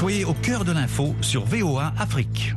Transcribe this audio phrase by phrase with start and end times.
[0.00, 2.54] Soyez au cœur de l'info sur VOA Afrique.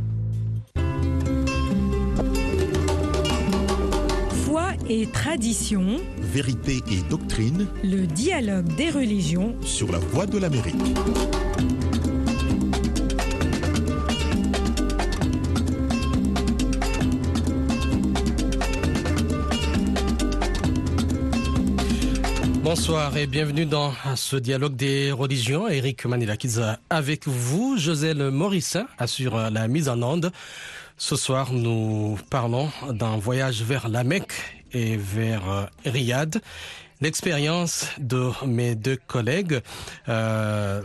[4.46, 10.96] Foi et tradition, Vérité et doctrine le dialogue des religions sur la voie de l'Amérique.
[22.75, 25.67] Bonsoir et bienvenue dans ce dialogue des religions.
[25.67, 27.77] Eric Manilakiza avec vous.
[27.77, 30.31] Joselle Morissin assure la mise en onde.
[30.98, 34.34] Ce soir, nous parlons d'un voyage vers la Mecque
[34.71, 36.41] et vers Riyad.
[36.99, 39.62] L'expérience de mes deux collègues
[40.09, 40.81] euh,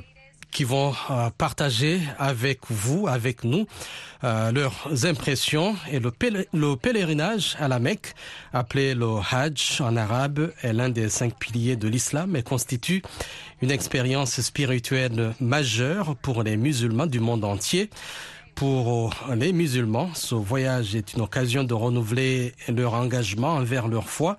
[0.59, 3.69] qui vont euh, partager avec vous, avec nous,
[4.25, 6.11] euh, leurs impressions et le,
[6.53, 8.13] le, pèlerinage à la Mecque,
[8.53, 13.03] appelé le Hajj en arabe, est l'un des cinq piliers de l'islam et constitue
[13.63, 17.89] une expérience spirituelle majeure pour les musulmans du monde entier.
[18.57, 24.37] Pour les musulmans, ce voyage est une occasion de renouveler leur engagement envers leur foi,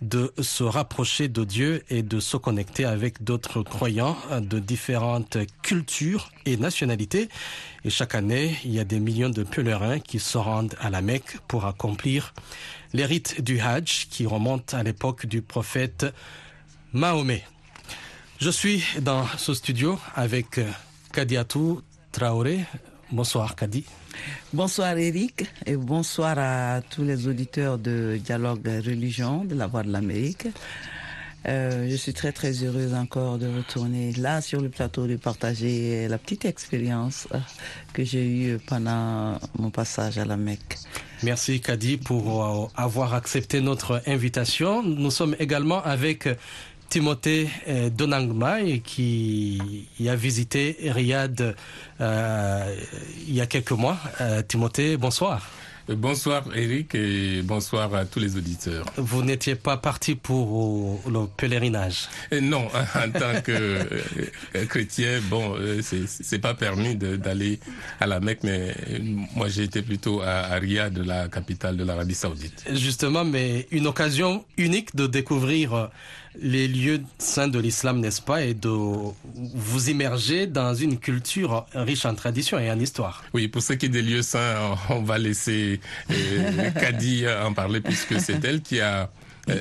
[0.00, 6.30] de se rapprocher de Dieu et de se connecter avec d'autres croyants de différentes cultures
[6.46, 7.28] et nationalités.
[7.84, 11.02] Et chaque année, il y a des millions de pèlerins qui se rendent à la
[11.02, 12.32] Mecque pour accomplir
[12.92, 16.06] les rites du Hajj qui remontent à l'époque du prophète
[16.92, 17.44] Mahomet.
[18.38, 20.60] Je suis dans ce studio avec
[21.12, 22.64] Kadiatou Traoré.
[23.12, 23.84] Bonsoir Kadi.
[24.52, 29.92] Bonsoir Eric et bonsoir à tous les auditeurs de Dialogue Religion de la Voix de
[29.92, 30.48] l'Amérique.
[31.46, 36.06] Euh, je suis très très heureuse encore de retourner là sur le plateau de partager
[36.06, 37.28] la petite expérience
[37.94, 40.76] que j'ai eue pendant mon passage à la Mecque.
[41.22, 44.82] Merci Kadi pour avoir accepté notre invitation.
[44.82, 46.28] Nous sommes également avec
[46.90, 47.48] Timothée
[47.96, 51.54] Donangma qui a visité Riyad
[52.00, 52.76] euh,
[53.28, 53.98] il y a quelques mois.
[54.20, 55.48] Euh, Timothée, bonsoir.
[55.88, 58.84] Bonsoir Eric et bonsoir à tous les auditeurs.
[58.96, 62.08] Vous n'étiez pas parti pour le pèlerinage?
[62.40, 63.88] Non, en tant que
[64.68, 67.58] chrétien, bon, c'est pas permis d'aller
[67.98, 68.72] à la Mecque, mais
[69.34, 72.66] moi j'ai été plutôt à Riyad, la capitale de l'Arabie Saoudite.
[72.72, 75.90] Justement, mais une occasion unique de découvrir
[76.38, 82.04] les lieux saints de l'islam, n'est-ce pas, et de vous immerger dans une culture riche
[82.04, 83.24] en tradition et en histoire.
[83.32, 85.80] Oui, pour ce qui est des lieux saints, on va laisser
[86.10, 89.10] euh, Kadi en parler puisque c'est elle qui a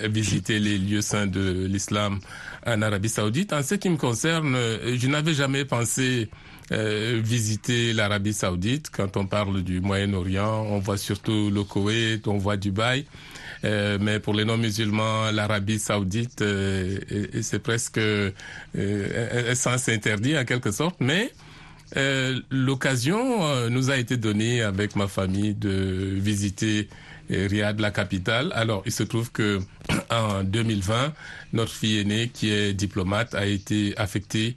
[0.09, 2.19] visité les lieux saints de l'islam
[2.68, 3.53] en Arabie Saoudite.
[3.53, 6.29] En ce qui me concerne, je n'avais jamais pensé
[6.72, 8.91] euh, visiter l'Arabie Saoudite.
[8.91, 13.06] Quand on parle du Moyen-Orient, on voit surtout le Koweït, on voit Dubaï.
[13.66, 16.97] Euh, mais pour les non-musulmans, l'Arabie saoudite, euh,
[17.42, 18.31] c'est presque euh,
[18.75, 20.97] un sens interdit en quelque sorte.
[21.00, 21.31] Mais
[22.52, 26.88] l'occasion nous a été donnée avec ma famille de visiter
[27.31, 28.52] Riyad, la capitale.
[28.56, 29.59] Alors, il se trouve que
[30.12, 31.14] en 2020,
[31.53, 34.56] notre fille aînée, qui est diplomate, a été affectée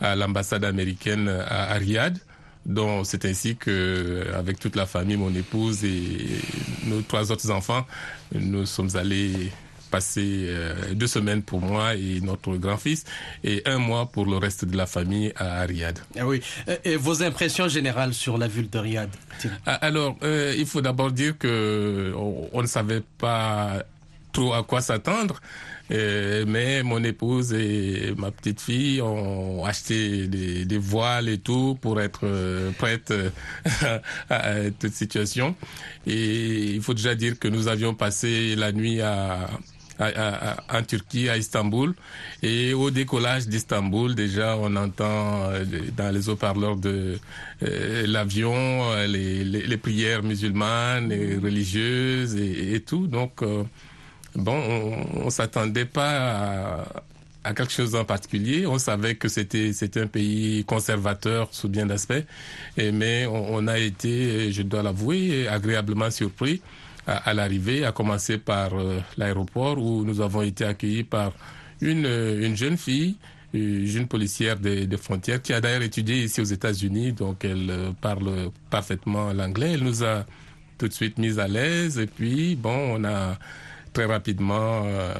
[0.00, 2.18] à l'ambassade américaine à Riyad.
[2.66, 6.40] Donc c'est ainsi que, avec toute la famille, mon épouse et
[6.86, 7.86] nos trois autres enfants,
[8.34, 9.52] nous sommes allés
[9.90, 10.48] passer
[10.92, 13.04] deux semaines pour moi et notre grand-fils
[13.44, 16.00] et un mois pour le reste de la famille à Riyad.
[16.18, 16.40] Ah oui.
[16.82, 19.10] Et vos impressions générales sur la ville de Riyad
[19.66, 23.84] Alors, euh, il faut d'abord dire que on, on ne savait pas
[24.34, 25.40] trop à quoi s'attendre.
[25.90, 31.78] Euh, mais mon épouse et ma petite fille ont acheté des, des voiles et tout
[31.80, 33.12] pour être euh, prêtes
[34.30, 35.54] à, à toute situation.
[36.06, 39.50] Et il faut déjà dire que nous avions passé la nuit à,
[39.98, 41.94] à, à, en Turquie, à Istanbul.
[42.42, 45.50] Et au décollage d'Istanbul, déjà, on entend
[45.98, 47.18] dans les haut-parleurs de
[47.62, 53.06] euh, l'avion les, les, les, prières musulmanes et religieuses et, et tout.
[53.06, 53.42] Donc,
[54.34, 56.84] bon, on, on s'attendait pas
[57.44, 58.66] à, quelque chose en particulier.
[58.66, 62.24] On savait que c'était c'était un pays conservateur sous bien d'aspects,
[62.76, 66.62] mais on, a été, je dois l'avouer, agréablement surpris
[67.06, 71.32] à, l'arrivée, à commencer par euh, l'aéroport où nous avons été accueillis par
[71.82, 73.16] une, une jeune fille
[73.54, 77.70] une jeune policière des, des, frontières qui a d'ailleurs étudié ici aux États-Unis, donc elle
[77.70, 79.72] euh, parle parfaitement l'anglais.
[79.74, 80.24] Elle nous a
[80.76, 83.38] tout de suite mis à l'aise et puis bon, on a
[83.94, 85.14] très rapidement euh,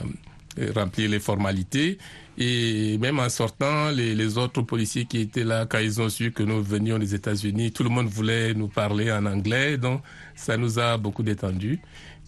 [0.74, 1.96] remplir les formalités.
[2.36, 6.32] Et même en sortant, les, les, autres policiers qui étaient là, quand ils ont su
[6.32, 9.78] que nous venions des États-Unis, tout le monde voulait nous parler en anglais.
[9.78, 10.02] Donc,
[10.34, 11.80] ça nous a beaucoup détendu.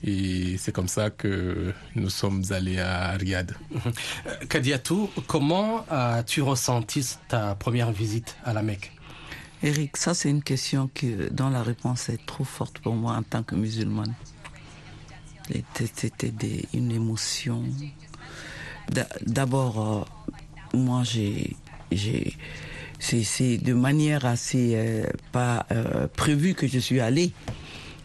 [0.04, 3.52] Et c'est comme ça que nous sommes allés à Riyad.
[4.48, 8.92] Kadiatou, comment as-tu ressenti ta première visite à la Mecque?
[9.62, 13.22] Eric, ça c'est une question que, dont la réponse est trop forte pour moi en
[13.22, 14.14] tant que musulmane.
[15.74, 16.32] C'était
[16.74, 17.62] une émotion.
[19.24, 20.06] D'abord,
[20.74, 21.56] euh, moi j'ai,
[23.00, 27.32] c'est de manière assez euh, pas euh, prévue que je suis allée.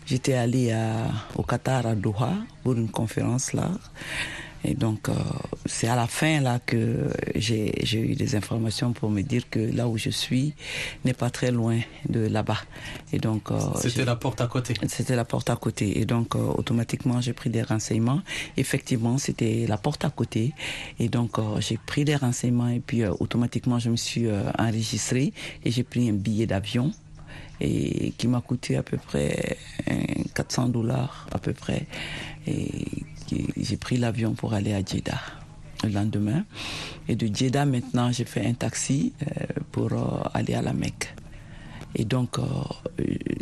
[0.06, 0.76] J'étais allée
[1.36, 2.34] au Qatar à Doha
[2.64, 3.70] pour une conférence là.
[4.64, 5.14] Et donc, euh,
[5.66, 9.88] c'est à la fin là que j'ai eu des informations pour me dire que là
[9.88, 10.54] où je suis
[11.04, 12.60] n'est pas très loin de là-bas.
[13.12, 14.74] Et donc, euh, c'était la porte à côté.
[14.88, 16.00] C'était la porte à côté.
[16.00, 18.22] Et donc, euh, automatiquement, j'ai pris des renseignements.
[18.58, 20.54] Effectivement, c'était la porte à côté.
[21.00, 24.28] Et donc, j'ai pris des renseignements et puis automatiquement, je me suis
[24.60, 26.92] enregistré et j'ai pris un billet d'avion
[27.60, 29.58] et qui m'a coûté à peu près
[30.34, 31.86] 400 dollars à peu près
[32.48, 32.86] et
[33.58, 35.22] j'ai pris l'avion pour aller à Jeddah
[35.84, 36.46] le lendemain.
[37.08, 41.14] Et de Jeddah, maintenant, j'ai fait un taxi euh, pour euh, aller à la Mecque.
[41.96, 42.44] Et donc, euh,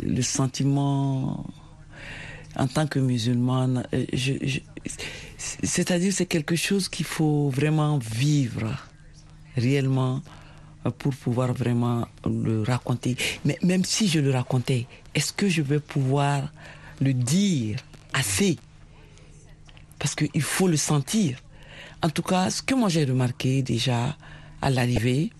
[0.02, 1.44] le sentiment
[2.56, 3.86] en tant que musulmane,
[5.38, 8.76] c'est-à-dire c'est quelque chose qu'il faut vraiment vivre
[9.56, 10.20] réellement
[10.98, 13.16] pour pouvoir vraiment le raconter.
[13.44, 16.52] Mais même si je le racontais, est-ce que je vais pouvoir
[17.00, 17.76] le dire
[18.14, 18.58] assez
[20.00, 21.38] parce qu'il faut le sentir.
[22.02, 24.16] En tout cas, ce que moi j'ai remarqué déjà
[24.62, 25.30] à l'arrivée,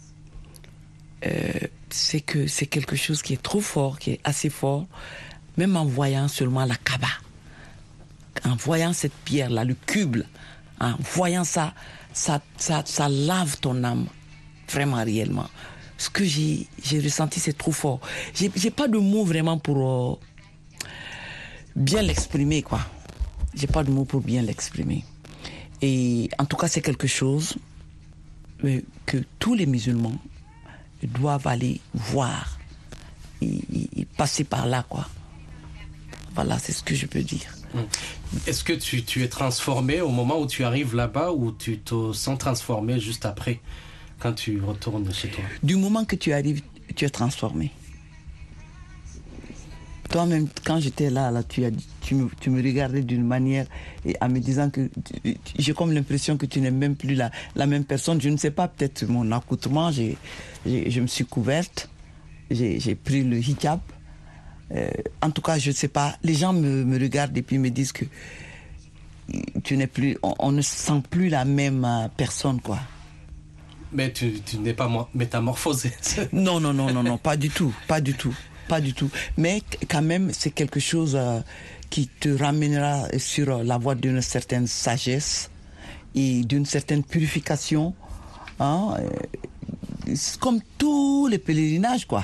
[1.27, 1.51] euh,
[1.89, 4.87] c'est que c'est quelque chose qui est trop fort, qui est assez fort,
[5.57, 7.09] même en voyant seulement la Kaaba,
[8.45, 10.23] en voyant cette pierre-là, le cube,
[10.79, 11.73] en voyant ça,
[12.13, 14.07] ça, ça, lave ton âme,
[14.71, 15.49] vraiment réellement.
[15.97, 16.69] Ce que j'ai
[17.03, 18.01] ressenti, c'est trop fort.
[18.35, 20.87] J'ai pas de mots vraiment pour euh,
[21.77, 22.81] bien l'exprimer, quoi.
[23.55, 25.05] J'ai pas de mots pour bien l'exprimer.
[25.83, 27.57] Et en tout cas, c'est quelque chose
[28.65, 30.19] euh, que tous les musulmans
[31.03, 32.59] doivent aller voir
[33.41, 35.09] et, passer par là, quoi.
[36.35, 37.55] Voilà, c'est ce que je peux dire.
[37.75, 37.87] Hum.
[38.47, 42.13] Est-ce que tu, tu, es transformé au moment où tu arrives là-bas ou tu te
[42.13, 43.61] sens transformé juste après,
[44.19, 45.43] quand tu retournes chez toi?
[45.63, 46.63] Du moment que tu arrives,
[46.95, 47.73] tu es transformé.
[50.11, 51.71] Toi-même, quand j'étais là, là tu, as,
[52.01, 53.67] tu, me, tu me regardais d'une manière
[54.05, 54.91] et en me disant que
[55.57, 58.21] j'ai comme l'impression que tu n'es même plus la, la même personne.
[58.21, 60.19] Je ne sais pas, peut-être mon accoutrement, j'ai,
[60.67, 61.89] je me suis couverte,
[62.51, 63.79] j'ai pris le hijab.
[64.73, 64.91] Euh,
[65.23, 66.17] en tout cas, je ne sais pas.
[66.25, 68.05] Les gens me, me, regardent et puis me disent que
[69.63, 72.79] tu n'es plus, on, ne sent plus la même euh, personne, quoi.
[73.93, 75.93] Mais tu, tu n'es pas métamorphosé.
[76.33, 78.35] non, non, non, non, non, pas du tout, pas du tout
[78.71, 79.11] pas du tout.
[79.37, 81.41] Mais quand même, c'est quelque chose euh,
[81.91, 85.51] qui te ramènera sur la voie d'une certaine sagesse
[86.15, 87.95] et d'une certaine purification.
[88.61, 92.23] Hein, euh, comme tous les pèlerinages, quoi.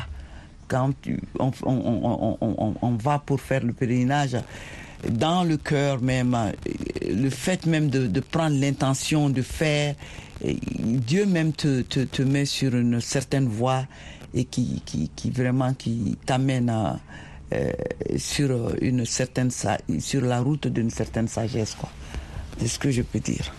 [0.69, 0.93] Quand
[1.38, 4.37] on, va pour faire le pèlerinage,
[5.08, 6.52] dans le cœur même, euh,
[7.12, 9.96] le fait même de, prendre l'intention de faire,
[10.44, 13.84] Dieu même te, te, te met sur une certaine voie
[14.36, 16.70] et qui, qui, qui vraiment qui t'amène
[17.52, 17.70] euh,
[18.18, 21.88] sur une certaine sur la route d'une certaine sagesse quoi.
[22.58, 23.52] C'est ce que je peux dire.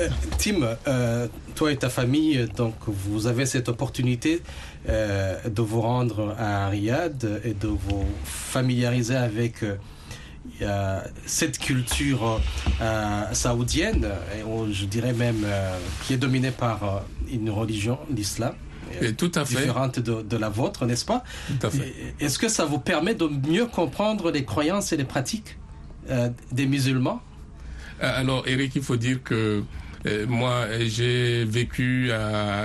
[0.00, 4.42] Euh, Tim, euh, toi et ta famille, donc vous avez cette opportunité
[4.86, 9.64] de vous rendre à Riyad et de vous familiariser avec
[11.24, 12.40] cette culture
[13.30, 15.46] saoudienne, et je dirais même
[16.04, 18.54] qui est dominée par une religion, l'islam
[19.16, 19.56] tout à fait.
[19.56, 21.24] différente de, la vôtre, n'est-ce pas?
[22.20, 25.58] Est-ce que ça vous permet de mieux comprendre les croyances et les pratiques
[26.10, 27.20] euh, des musulmans?
[28.02, 29.62] Euh, Alors, Eric, il faut dire que
[30.06, 32.10] euh, moi, j'ai vécu,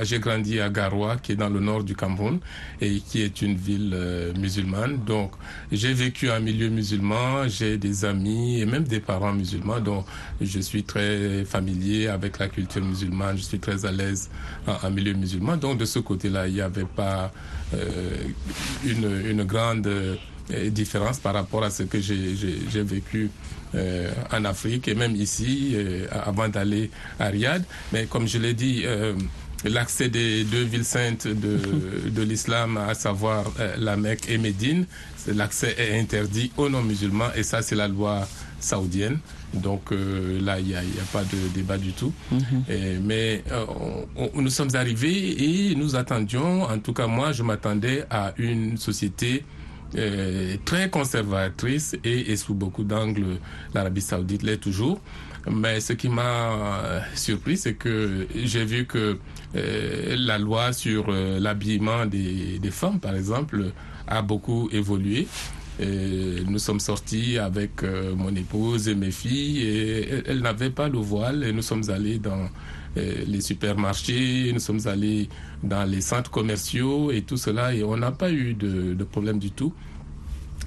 [0.01, 2.39] j'ai grandi à Garoua, qui est dans le nord du Cameroun
[2.81, 4.97] et qui est une ville euh, musulmane.
[5.05, 5.33] Donc,
[5.71, 9.79] j'ai vécu un milieu musulman, j'ai des amis et même des parents musulmans.
[9.79, 10.05] Donc,
[10.41, 13.37] je suis très familier avec la culture musulmane.
[13.37, 14.29] Je suis très à l'aise
[14.65, 15.57] en, milieu musulman.
[15.57, 17.31] Donc, de ce côté-là, il n'y avait pas
[17.73, 18.15] euh,
[18.85, 19.89] une, une grande
[20.69, 23.29] différence par rapport à ce que j'ai vécu
[23.75, 27.63] euh, en Afrique et même ici euh, avant d'aller à Riyad.
[27.91, 29.13] Mais comme je l'ai dit, euh,
[29.65, 31.59] l'accès des deux villes saintes de,
[32.09, 33.45] de l'islam, à savoir
[33.77, 34.85] la Mecque et Médine,
[35.27, 38.27] l'accès est interdit aux non-musulmans et ça c'est la loi
[38.59, 39.19] saoudienne.
[39.53, 42.11] Donc là, il n'y a, a, pas de débat du tout.
[42.31, 42.63] Mhm.
[43.03, 43.43] mais
[44.35, 49.43] nous sommes arrivés et nous attendions, en tout cas moi, je m'attendais à une société
[50.65, 53.39] très conservatrice et, et sous beaucoup d'angles,
[53.73, 54.99] l'Arabie saoudite l'est toujours.
[55.49, 59.17] Mais ce qui m'a surpris, c'est que j'ai vu que
[59.53, 63.71] la loi sur l'habillement des, des, femmes, par exemple,
[64.07, 65.27] a beaucoup évolué.
[65.79, 67.83] Nous sommes sortis avec
[68.15, 72.17] mon épouse et mes filles et elles, n'avaient pas le voile et nous sommes allés
[72.17, 72.49] dans
[72.95, 75.29] les supermarchés, nous sommes allés
[75.63, 79.51] dans les centres commerciaux et tout cela et on n'a pas eu de, problème du
[79.51, 79.73] tout.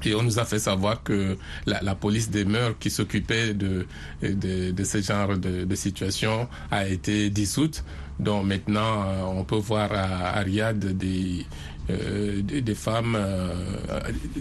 [0.05, 1.37] Et on nous a fait savoir que
[1.67, 3.87] la, police des mœurs qui s'occupait de,
[4.23, 7.85] de, de, ce genre de, de, situation a été dissoute.
[8.19, 11.45] Donc maintenant, on peut voir à, à Riyad des,
[11.89, 13.53] euh, des, femmes, euh,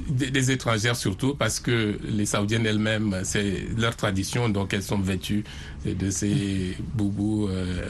[0.10, 5.00] des, des, étrangères surtout, parce que les Saoudiennes elles-mêmes, c'est leur tradition, donc elles sont
[5.00, 5.44] vêtues
[5.86, 7.86] de ces boubous euh,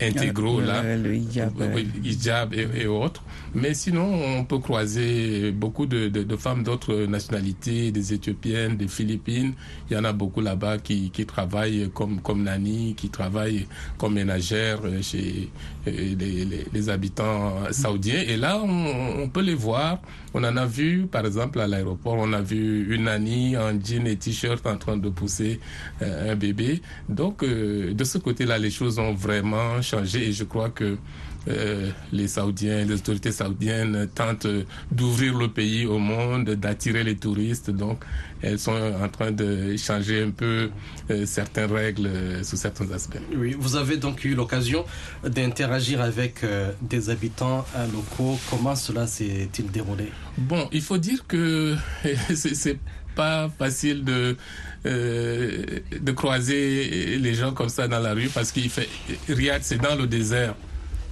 [0.00, 1.52] intégraux là, le hijab,
[2.04, 3.22] hijab et, et, autres.
[3.54, 8.88] Mais sinon, on peut croiser beaucoup de, de, de femmes d'autres nationalités, des Éthiopiennes, des
[8.88, 9.54] Philippines.
[9.90, 13.66] Il y en a beaucoup là-bas qui, qui travaillent comme, comme nanny, qui travaillent
[13.98, 15.48] comme ménagères chez
[15.86, 18.22] les, les, les habitants saoudiens.
[18.26, 20.00] Et là, on, on, peut les voir.
[20.34, 24.06] On en a vu, par exemple, à l'aéroport, on a vu une nanny en jean
[24.06, 25.58] et t-shirt en train de pousser
[26.02, 26.82] euh, un bébé.
[27.10, 30.96] Donc, euh, de ce côté-là, les choses ont vraiment changé et je crois que
[31.48, 34.46] euh, les Saoudiens, les autorités saoudiennes tentent
[34.92, 37.70] d'ouvrir le pays au monde, d'attirer les touristes.
[37.70, 38.04] Donc,
[38.42, 40.70] elles sont en train de changer un peu
[41.10, 43.18] euh, certaines règles euh, sous certains aspects.
[43.34, 44.84] Oui, vous avez donc eu l'occasion
[45.24, 48.38] d'interagir avec euh, des habitants locaux.
[48.48, 50.12] Comment cela s'est-il déroulé?
[50.38, 51.76] Bon, il faut dire que
[52.34, 52.78] c'est
[53.14, 54.36] pas facile de
[54.86, 58.88] euh, de croiser les gens comme ça dans la rue parce qu'il fait
[59.28, 60.54] Riyad c'est dans le désert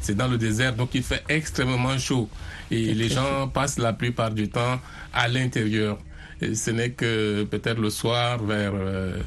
[0.01, 2.31] c'est dans le désert donc il fait extrêmement chaud
[2.71, 4.81] et les gens passent la plupart du temps
[5.13, 5.99] à l'intérieur
[6.41, 9.19] et ce n'est que peut-être le soir vers euh,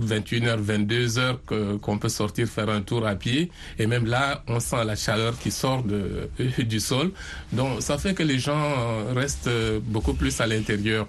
[0.00, 3.50] 21h, 22h qu'on qu peut sortir faire un tour à pied.
[3.78, 7.12] Et même là, on sent la chaleur qui sort de, du sol.
[7.52, 9.50] Donc ça fait que les gens restent
[9.84, 11.06] beaucoup plus à l'intérieur.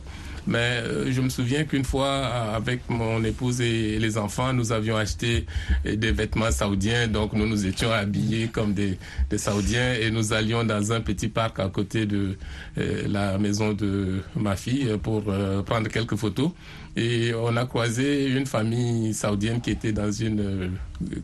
[0.47, 4.97] Mais euh, je me souviens qu'une fois, avec mon épouse et les enfants, nous avions
[4.97, 5.45] acheté
[5.85, 7.07] des vêtements saoudiens.
[7.07, 8.97] Donc nous nous étions habillés comme des,
[9.29, 12.35] des Saoudiens et nous allions dans un petit parc à côté de
[12.77, 16.51] euh, la maison de ma fille pour euh, prendre quelques photos.
[16.99, 20.67] Et on a croisé une famille saoudienne qui était dans une euh,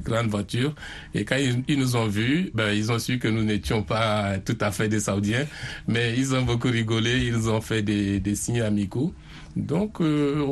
[0.05, 0.73] grande voiture.
[1.13, 4.57] Et quand ils, nous ont vus, ben, ils ont su que nous n'étions pas tout
[4.61, 5.45] à fait des Saoudiens.
[5.89, 9.13] Mais ils ont beaucoup rigolé, ils ont fait des, signes amicaux.
[9.57, 10.45] Donc, euh,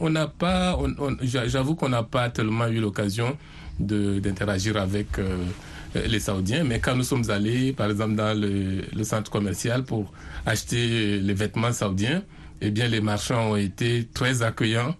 [0.00, 0.78] on n'a pas,
[1.22, 3.36] j'avoue qu'on n'a pas tellement eu l'occasion
[3.78, 5.36] d'interagir avec euh,
[6.06, 6.64] les Saoudiens.
[6.64, 10.10] Mais quand nous sommes allés, par exemple, dans le centre commercial pour
[10.46, 12.22] acheter les vêtements saoudiens,
[12.62, 14.94] eh bien, les marchands ont été très accueillants.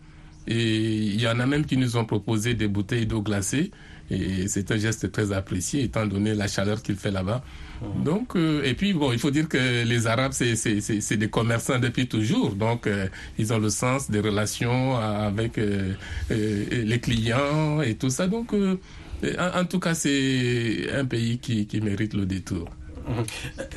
[0.49, 3.71] Et il y en a même qui nous ont proposé des bouteilles d'eau glacée.
[4.11, 7.43] Et c'est un geste très apprécié, étant donné la chaleur qu'il fait là-bas.
[7.81, 8.03] Mmh.
[8.05, 12.09] Donc, euh, et puis, bon, il faut dire que les Arabes, c'est des commerçants depuis
[12.09, 12.55] toujours.
[12.55, 13.07] Donc, euh,
[13.39, 15.95] ils ont le sens des relations avec euh,
[16.29, 18.27] les clients et tout ça.
[18.27, 22.69] Donc, en, en, tout cas, c'est un pays qui, qui mérite le détour.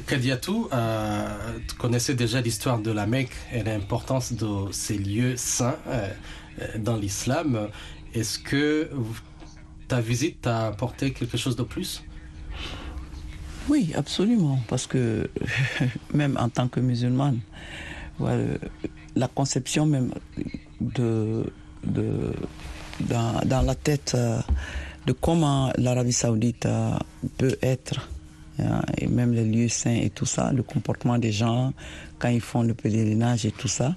[0.07, 5.77] Kadiatou, euh, tu connaissais déjà l'histoire de la Mecque et l'importance de ces lieux saints
[5.87, 6.09] euh,
[6.77, 7.69] dans l'islam.
[8.13, 8.89] Est-ce que
[9.87, 12.03] ta visite t'a apporté quelque chose de plus?
[13.67, 15.29] Oui, absolument, parce que
[16.13, 17.39] même en tant que musulmane,
[18.19, 20.11] la conception même
[20.79, 21.43] de,
[21.83, 24.15] dans, la tête
[25.05, 26.67] de comment l'Arabie saoudite
[27.37, 28.07] peut être
[28.97, 31.73] et même les lieux saints et tout ça, le comportement des gens
[32.19, 33.95] quand ils font le pèlerinage et tout ça.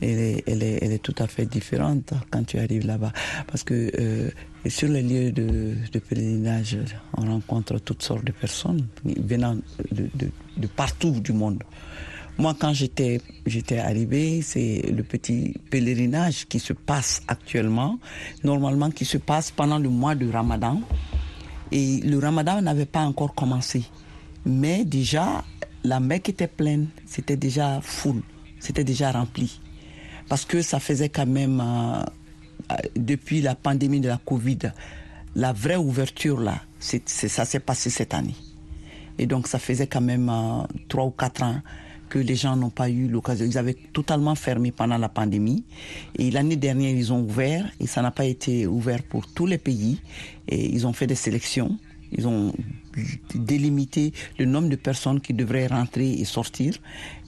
[0.00, 3.12] Elle est, elle, est, elle est tout à fait différente quand tu arrives là-bas.
[3.48, 4.30] Parce que euh,
[4.68, 6.78] sur les lieux de, de, pèlerinage,
[7.16, 9.56] on rencontre toutes sortes de personnes venant
[9.90, 11.64] de, de, de partout du monde.
[12.38, 17.98] Moi, quand j'étais j'étais arrivé, c'est le petit pèlerinage qui se passe actuellement,
[18.44, 20.80] normalement qui se passe pendant le mois de Ramadan.
[21.72, 23.84] Et le ramadan n'avait pas encore commencé.
[24.46, 25.44] Mais déjà,
[25.84, 28.22] la Mecque était pleine, c'était déjà full,
[28.60, 29.60] c'était déjà rempli.
[30.28, 34.58] Parce que ça faisait quand même, euh, depuis la pandémie de la Covid,
[35.34, 38.36] la vraie ouverture là, ça s'est passé cette année.
[39.18, 41.60] Et donc ça faisait quand même euh, trois ou quatre ans
[42.08, 43.44] que les gens n'ont pas eu l'occasion.
[43.44, 45.64] Ils avaient totalement fermé pendant la pandémie.
[46.16, 49.58] Et l'année dernière, ils ont ouvert et ça n'a pas été ouvert pour tous les
[49.58, 50.00] pays.
[50.48, 51.78] Et ils ont fait des sélections
[52.12, 52.52] Ils ont
[53.34, 56.74] délimité le nombre de personnes qui devraient rentrer et sortir.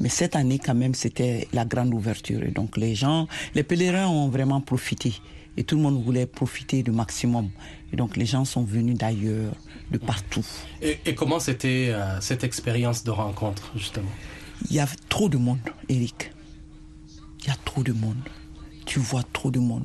[0.01, 2.43] Mais cette année, quand même, c'était la grande ouverture.
[2.43, 5.15] Et donc, les gens, les pèlerins ont vraiment profité.
[5.57, 7.51] Et tout le monde voulait profiter du maximum.
[7.93, 9.53] Et donc, les gens sont venus d'ailleurs,
[9.91, 10.47] de partout.
[10.81, 14.11] Et, et comment c'était euh, cette expérience de rencontre, justement?
[14.71, 15.59] Il y a trop de monde,
[15.89, 16.33] Eric.
[17.41, 18.17] Il y a trop de monde.
[18.87, 19.85] Tu vois trop de monde.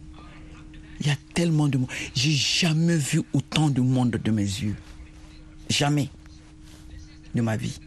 [1.00, 1.90] Il y a tellement de monde.
[2.14, 4.76] J'ai jamais vu autant de monde de mes yeux.
[5.70, 6.10] Jamais
[7.34, 7.80] de ma vie.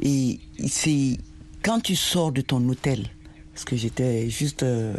[0.00, 1.18] Et c'est
[1.62, 3.06] quand tu sors de ton hôtel,
[3.52, 4.94] parce que j'étais juste euh,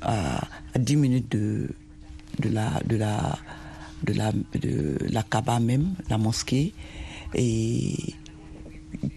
[0.00, 1.68] à, à 10 minutes de,
[2.38, 3.38] de la de la
[4.04, 6.72] de la de la Kaaba même, la mosquée,
[7.34, 7.96] et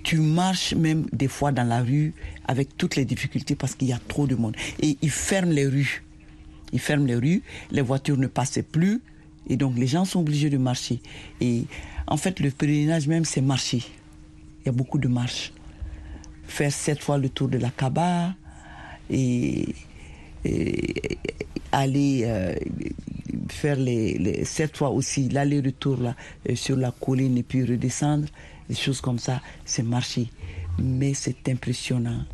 [0.04, 2.14] tu marches même des fois dans la rue
[2.46, 4.56] avec toutes les difficultés parce qu'il y a trop de monde.
[4.82, 6.04] Et ils ferment les rues.
[6.74, 9.02] Ils ferment les rues, les voitures ne passaient plus,
[9.48, 11.00] et donc les gens sont obligés de marcher.
[11.40, 11.66] Et
[12.08, 13.84] en fait, le pèlerinage même, c'est marcher.
[14.62, 15.54] Il y a beaucoup de marches.
[16.46, 18.34] Faire sept fois le tour de la Kaaba
[19.10, 19.76] et,
[21.72, 22.56] aller euh,
[23.50, 23.78] faire
[24.44, 28.28] sept fois aussi l'aller-retour euh, sur la colline et puis redescendre,
[28.68, 30.28] des choses comme ça, c'est marcher.
[30.80, 32.26] Mais c'est impressionnant.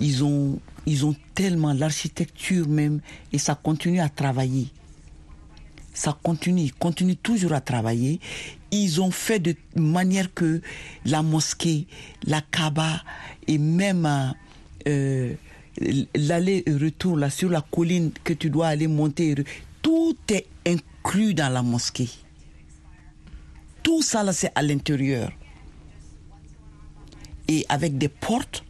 [0.00, 3.00] Ils ont, ils ont tellement l'architecture même
[3.32, 4.68] et ça continue à travailler
[6.00, 8.20] ça continue, ils continuent toujours à travailler.
[8.70, 10.62] Ils ont fait de manière que
[11.04, 11.86] la mosquée,
[12.24, 13.02] la Kaaba
[13.46, 14.08] et même
[14.86, 15.34] euh,
[16.14, 19.34] l'aller-retour là sur la colline que tu dois aller monter,
[19.82, 22.08] tout est inclus dans la mosquée.
[23.82, 25.32] Tout ça là c'est à l'intérieur.
[27.48, 28.64] Et avec des portes.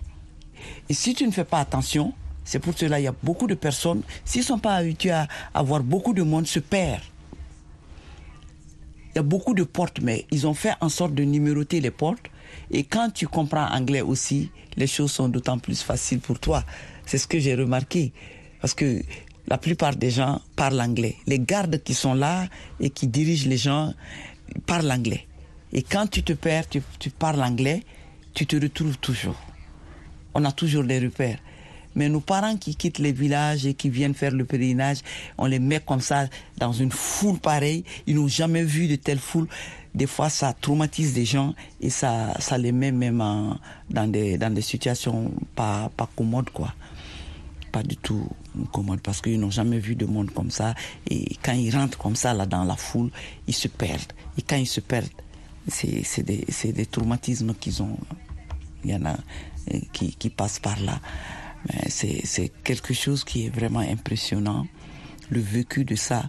[0.90, 2.12] Et si tu ne fais pas attention,
[2.44, 5.28] c'est pour cela qu'il y a beaucoup de personnes, s'ils ne sont pas habitués à
[5.54, 7.00] avoir beaucoup de monde, se perdent.
[9.14, 11.92] Il y a beaucoup de portes, mais ils ont fait en sorte de numéroter les
[11.92, 12.26] portes.
[12.72, 16.64] Et quand tu comprends anglais aussi, les choses sont d'autant plus faciles pour toi.
[17.06, 18.12] C'est ce que j'ai remarqué.
[18.60, 19.00] Parce que
[19.46, 21.14] la plupart des gens parlent anglais.
[21.28, 22.48] Les gardes qui sont là
[22.80, 23.94] et qui dirigent les gens
[24.66, 25.28] parlent anglais.
[25.72, 27.84] Et quand tu te perds, tu, tu parles anglais,
[28.34, 29.36] tu te retrouves toujours.
[30.34, 31.38] On a toujours des repères.
[31.94, 34.98] Mais nos parents qui quittent les villages et qui viennent faire le pèlerinage,
[35.38, 36.28] on les met comme ça
[36.58, 37.84] dans une foule pareille.
[38.06, 39.48] Ils n'ont jamais vu de telle foule.
[39.92, 43.18] Des fois, ça traumatise des gens et ça, ça les met même
[43.90, 46.72] dans, des, dans des situations pas, pas commodes, quoi.
[47.72, 48.28] Pas du tout
[48.72, 50.74] commodes parce qu'ils n'ont jamais vu de monde comme ça.
[51.08, 53.10] Et quand ils rentrent comme ça, là, dans la foule,
[53.48, 54.12] ils se perdent.
[54.38, 55.08] Et quand ils se perdent,
[55.66, 57.96] c'est des, des traumatismes qu'ils ont.
[58.84, 59.16] Il y en a
[59.92, 61.00] qui, qui passent par là.
[61.88, 64.66] C'est quelque chose qui est vraiment impressionnant.
[65.30, 66.24] Le vécu de ça,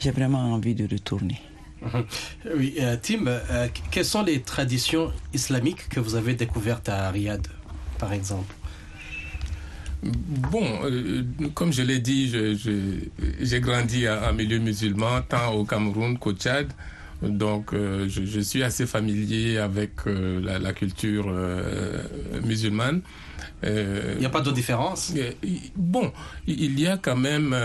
[0.00, 1.40] j'ai vraiment envie de retourner.
[2.56, 7.46] Oui, euh, Tim, euh, quelles sont les traditions islamiques que vous avez découvertes à Riyad,
[7.98, 8.54] par exemple?
[10.02, 11.22] Bon, euh,
[11.54, 12.32] comme je l'ai dit,
[13.40, 16.70] j'ai grandi en milieu musulman, tant au Cameroun qu'au Tchad.
[17.28, 22.02] Donc, euh, je, je, suis assez familier avec euh, la, la, culture euh,
[22.44, 23.02] musulmane.
[23.62, 25.14] Il n'y a pas de différence
[25.74, 26.12] Bon,
[26.46, 27.56] il y a quand même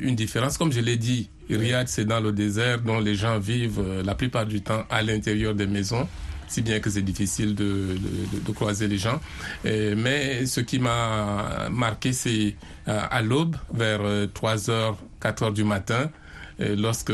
[0.00, 0.56] une différence.
[0.56, 4.46] Comme je l'ai dit, Riyad, c'est dans le désert dont les gens vivent la plupart
[4.46, 6.06] du temps à l'intérieur des maisons
[6.46, 9.18] si bien que c'est difficile de, de, de, croiser les gens.
[9.64, 14.02] Et, mais ce qui m'a marqué, c'est à l'aube, vers
[14.34, 16.10] 3 heures, 4 heures du matin,
[16.60, 17.12] lorsque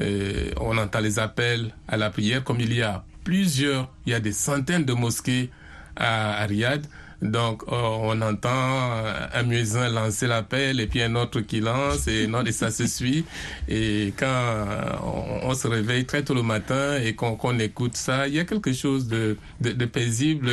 [0.00, 4.14] et on entend les appels à la prière, comme il y a plusieurs, il y
[4.14, 5.50] a des centaines de mosquées
[5.96, 6.86] à, à Riyad.
[7.22, 8.50] Donc, oh, on entend
[9.32, 12.86] un muezzin lancer l'appel et puis un autre qui lance et, non, et ça se
[12.86, 13.24] suit.
[13.68, 14.66] Et quand
[15.02, 18.38] on, on, se réveille très tôt le matin et qu'on qu écoute ça, il y
[18.38, 19.36] a quelque chose de,
[19.86, 20.50] paisible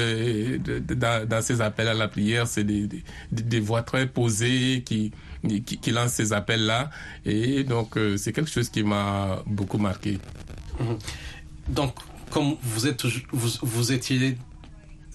[0.95, 2.47] dans, ces appels à la prière.
[2.47, 5.11] C'est des, voix très posées qui,
[5.65, 6.89] qui, qui lancent ces appels-là.
[7.25, 10.17] Et donc, euh, c'est quelque chose qui m'a beaucoup marqué.
[11.67, 11.95] Donc,
[12.29, 14.37] comme vous, êtes, vous, vous étiez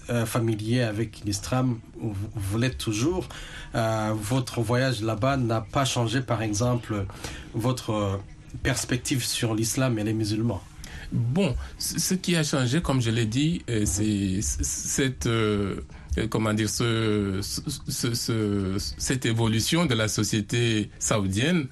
[0.09, 3.27] euh, familier avec l'islam, vous, l'êtes toujours.
[3.75, 7.05] Euh, votre voyage là-bas n'a pas changé, par exemple,
[7.53, 8.19] votre
[8.63, 10.61] perspective sur l'islam et les musulmans.
[11.11, 15.29] Bon, ce qui a changé, comme je l'ai dit, c'est cette
[16.29, 21.67] comment dire, ce, ce, cette évolution de la société saoudienne,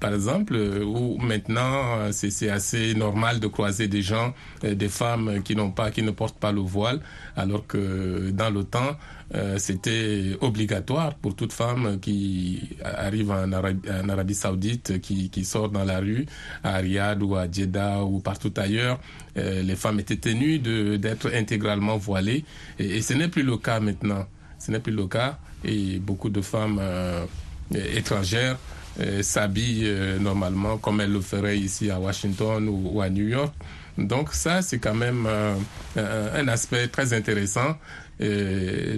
[0.00, 5.70] par exemple, où maintenant c'est assez normal de croiser des gens, des femmes qui n'ont
[5.70, 7.00] pas, qui ne portent pas le voile,
[7.36, 8.96] alors que dans le temps,
[9.34, 16.00] euh, c'était obligatoire pour toute femme qui arrive en Arabie, saoudite, qui, sort dans la
[16.00, 16.26] rue,
[16.62, 19.00] à Riyad ou à Jeddah ou partout ailleurs.
[19.38, 22.44] Euh, les femmes étaient tenues d'être intégralement voilées.
[22.78, 24.26] Et, ce n'est plus le cas maintenant.
[24.58, 25.38] Ce n'est plus le cas.
[25.64, 27.24] Et beaucoup de femmes euh,
[27.72, 28.58] étrangères
[29.22, 33.54] s'habillent normalement comme elles le feraient ici à Washington ou à New York.
[33.98, 35.54] Donc ça, c'est quand même euh,
[35.96, 37.76] un aspect très intéressant.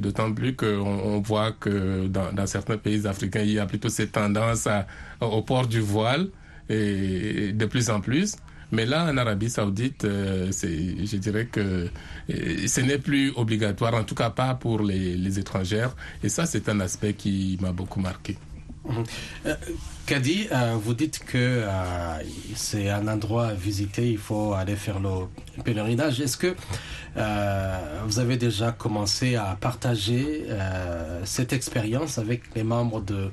[0.00, 3.88] D'autant plus qu'on on voit que dans, dans, certains pays africains, il y a plutôt
[3.88, 4.86] cette tendance à,
[5.22, 6.28] au port du voile
[6.68, 8.36] et de plus en plus.
[8.70, 11.88] Mais là, en Arabie Saoudite, euh, je dirais que
[12.30, 15.96] euh, ce n'est plus obligatoire, en tout cas pas pour les, les étrangères.
[16.22, 18.36] Et ça, c'est un aspect qui m'a beaucoup marqué.
[19.46, 19.54] Euh,
[20.06, 22.18] Kadi, euh, vous dites que euh,
[22.54, 26.20] c'est un endroit à visiter, il faut aller faire le pèlerinage.
[26.20, 26.54] Est-ce que
[28.06, 30.46] vous avez déjà commencé à partager
[31.24, 33.30] cette expérience avec les membres de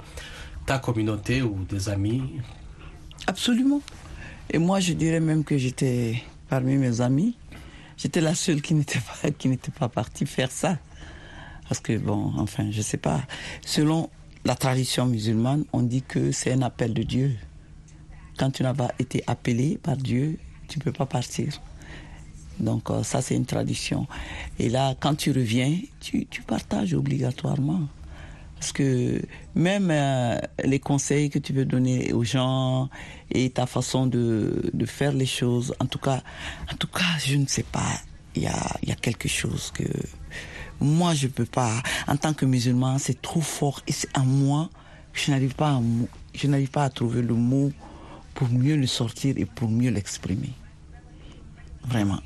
[0.65, 2.21] ta communauté ou des amis?
[3.27, 3.81] Absolument.
[4.51, 7.35] Et moi, je dirais même que j'étais parmi mes amis.
[7.97, 10.77] J'étais la seule qui n'était pas, pas partie faire ça.
[11.67, 13.21] Parce que, bon, enfin, je sais pas.
[13.65, 14.09] Selon
[14.43, 17.37] la tradition musulmane, on dit que c'est un appel de Dieu.
[18.37, 21.61] Quand tu n'as pas été appelé par Dieu, tu ne peux pas partir.
[22.59, 24.07] Donc euh, ça, c'est une tradition.
[24.57, 27.81] Et là, quand tu reviens, tu, partages obligatoirement.
[28.55, 29.21] Parce que
[29.55, 32.89] même euh, les conseils que tu veux donner aux gens
[33.31, 36.21] et ta façon de, faire les choses, en tout cas,
[36.71, 37.91] en tout cas, je ne sais pas,
[38.35, 39.83] il y a, y a quelque chose que
[40.81, 41.81] moi, je peux pas.
[42.07, 44.69] En tant que musulman, c'est trop fort et c'est à moi.
[45.13, 45.81] Je n'arrive pas, à,
[46.33, 47.71] je n'arrive pas à trouver le mot
[48.33, 50.51] pour mieux le sortir et pour mieux l'exprimer.
[51.85, 52.19] Vraiment.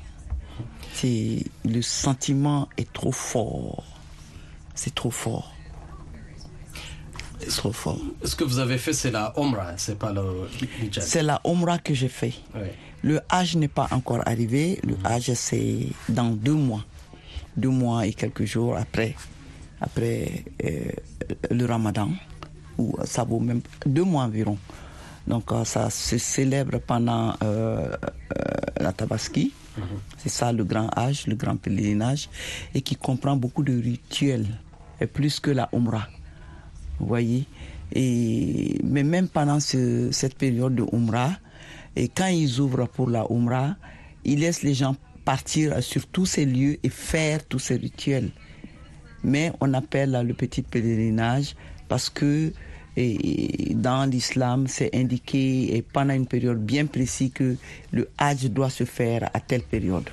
[0.94, 3.84] C'est le sentiment est trop fort.
[4.74, 5.52] C'est trop fort.
[7.40, 8.00] C'est trop fort.
[8.24, 10.48] Ce que vous avez fait, c'est la Omra, c'est pas le
[10.98, 12.32] C'est la Omra que j'ai fait.
[13.02, 14.80] Le Hajj n'est pas encore arrivé.
[14.82, 16.84] Le Hajj, c'est dans deux mois
[17.56, 19.14] deux mois et quelques jours après,
[19.80, 20.90] après euh,
[21.50, 22.10] le ramadan,
[22.78, 24.58] ou ça vaut même deux mois environ.
[25.26, 27.96] Donc euh, ça se célèbre pendant euh,
[28.78, 29.52] la Tabaski.
[29.76, 29.84] Mhm.
[30.18, 32.28] C'est ça le grand âge, le grand pèlerinage,
[32.74, 34.46] et qui comprend beaucoup de rituels,
[35.00, 36.08] et plus que la Umrah.
[36.98, 37.46] Vous voyez?
[37.92, 41.32] Et, Mais même pendant cette période de Umrah,
[41.94, 43.76] et quand ils ouvrent pour la Umrah,
[44.24, 48.30] ils laissent les gens partir sur tous ces lieux et faire tous ces rituels.
[49.24, 51.54] Mais on appelle le petit pèlerinage
[51.88, 52.52] parce que
[53.74, 57.56] dans l'islam, c'est indiqué et pendant une période bien précise que
[57.90, 60.08] le Hajj doit se faire à telle période.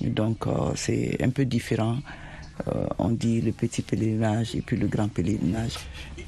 [0.00, 1.98] donc euh, c'est un peu différent.
[2.68, 5.74] Euh, on dit le petit pèlerinage et puis le grand pèlerinage.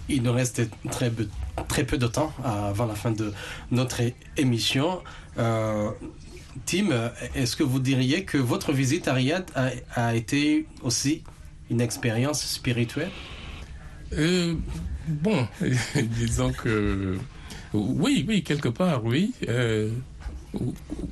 [0.09, 3.33] Il nous reste très peu, de temps avant la fin de
[3.71, 4.03] notre
[4.37, 5.01] émission.
[5.39, 5.91] Euh,
[6.67, 9.51] Tim, est-ce que vous diriez que votre visite à Riyad
[9.95, 11.23] a, été aussi
[11.71, 13.11] une expérience spirituelle?
[14.13, 14.55] Euh,
[15.09, 15.49] Bon,
[16.19, 17.19] disons que
[17.73, 19.33] oui, oui, quelque part, oui.
[19.49, 19.91] Euh,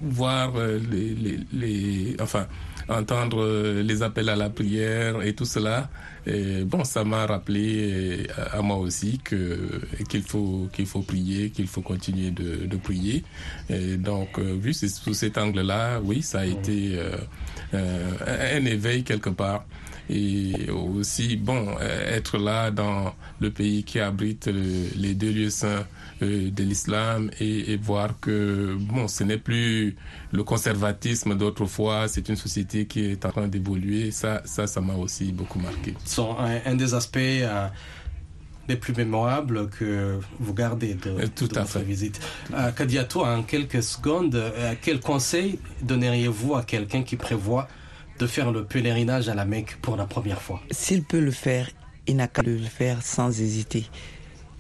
[0.00, 2.46] voir euh, les, les, enfin,
[2.90, 5.88] entendre euh, les appels à la prière et tout cela,
[6.64, 11.66] bon, ça m'a rappelé euh, à, moi aussi que qu'il faut qu'il faut prier, qu'il
[11.66, 13.24] faut continuer de, de prier.
[13.68, 16.98] Et donc, vu sous cet angle-là, oui, ça a été
[17.72, 19.64] un éveil quelque part
[20.08, 24.48] et aussi bon être là dans le pays qui abrite
[24.96, 29.96] les deux lieux saints euh, de l'islam et, voir que bon, ce n'est plus
[30.32, 34.10] le conservatisme d'autrefois, c'est une société qui est en train d'évoluer.
[34.10, 35.94] Ça, ça, ça m'a aussi beaucoup marqué.
[36.04, 37.68] sont un, des aspects euh,
[38.68, 41.82] les plus mémorables que vous gardez de, euh, à votre fait.
[41.82, 42.20] visite.
[42.54, 44.40] Euh, Kadiato, en quelques secondes,
[44.82, 47.68] quel conseil donneriez-vous à quelqu'un qui prévoit
[48.18, 50.60] de faire le pèlerinage à la Mecque pour la première fois?
[50.70, 51.68] S'il peut le faire,
[52.06, 53.86] il n'a qu'à le faire sans hésiter.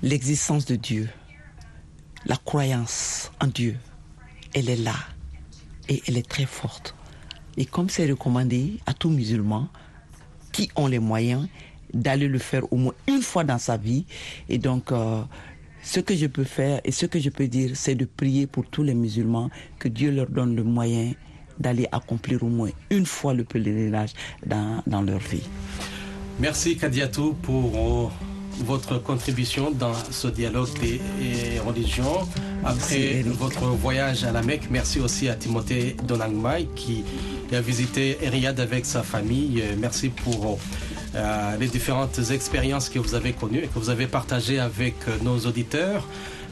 [0.02, 1.08] L'existence de Dieu,
[2.26, 3.76] la croyance en Dieu,
[4.54, 4.94] elle est là
[5.88, 6.94] et elle est très forte.
[7.56, 9.68] Et comme c'est recommandé à tout musulman
[10.52, 11.48] qui ont les moyens
[11.92, 14.04] d'aller le faire au moins une fois dans sa vie,
[14.48, 15.22] et donc euh,
[15.82, 18.66] ce que je peux faire et ce que je peux dire, c'est de prier pour
[18.66, 21.12] tous les musulmans, que Dieu leur donne le moyen
[21.58, 24.12] d'aller accomplir au moins une fois le pèlerinage
[24.46, 25.42] dans, dans leur vie.
[26.38, 28.12] Merci Kadiatou pour
[28.64, 31.00] votre contribution dans ce dialogue des
[31.64, 32.26] religions.
[32.64, 37.04] Après votre voyage à la Mecque, merci aussi à Timothée Donangmai qui
[37.52, 39.62] a visité Riyad avec sa famille.
[39.78, 40.58] Merci pour
[41.14, 45.38] euh, les différentes expériences que vous avez connues et que vous avez partagées avec nos
[45.38, 46.06] auditeurs.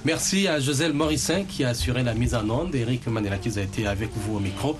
[0.05, 2.75] Merci à Joselle Morissin qui a assuré la mise en onde.
[2.75, 3.03] Eric
[3.42, 4.79] qui a été avec vous au micro.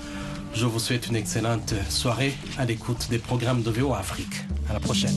[0.55, 4.45] Je vous souhaite une excellente soirée à l'écoute des programmes de VO Afrique.
[4.69, 5.15] À la prochaine.